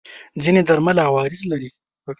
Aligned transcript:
ځینې 0.43 0.61
درمل 0.67 0.97
عوارض 1.07 1.41
لري. 1.51 1.69